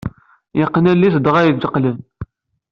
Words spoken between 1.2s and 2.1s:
dɣa yejqqeleb.